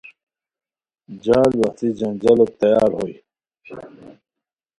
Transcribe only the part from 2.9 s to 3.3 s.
ہوئے